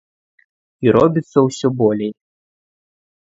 [0.85, 2.11] І робіцца ўсё болей.